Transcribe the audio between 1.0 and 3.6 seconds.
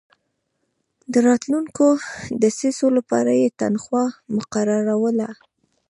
د راتلونکو دسیسو لپاره یې